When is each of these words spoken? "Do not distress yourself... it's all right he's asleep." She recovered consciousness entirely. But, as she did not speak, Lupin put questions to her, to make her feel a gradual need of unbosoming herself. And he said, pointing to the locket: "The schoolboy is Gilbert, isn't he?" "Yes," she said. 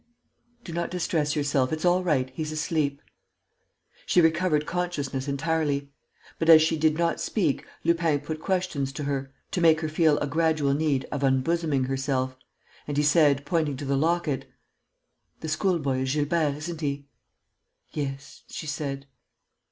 "Do 0.63 0.73
not 0.73 0.89
distress 0.89 1.35
yourself... 1.35 1.71
it's 1.71 1.85
all 1.85 2.03
right 2.03 2.31
he's 2.33 2.51
asleep." 2.51 3.03
She 4.07 4.19
recovered 4.19 4.65
consciousness 4.65 5.27
entirely. 5.27 5.91
But, 6.39 6.49
as 6.49 6.63
she 6.63 6.75
did 6.75 6.97
not 6.97 7.21
speak, 7.21 7.67
Lupin 7.83 8.19
put 8.21 8.39
questions 8.39 8.91
to 8.93 9.03
her, 9.03 9.31
to 9.51 9.61
make 9.61 9.81
her 9.81 9.87
feel 9.89 10.17
a 10.17 10.25
gradual 10.25 10.73
need 10.73 11.05
of 11.11 11.23
unbosoming 11.23 11.83
herself. 11.83 12.35
And 12.87 12.97
he 12.97 13.03
said, 13.03 13.45
pointing 13.45 13.77
to 13.77 13.85
the 13.85 13.95
locket: 13.95 14.49
"The 15.41 15.49
schoolboy 15.49 15.99
is 15.99 16.15
Gilbert, 16.15 16.55
isn't 16.55 16.81
he?" 16.81 17.05
"Yes," 17.91 18.41
she 18.47 18.65
said. 18.65 19.05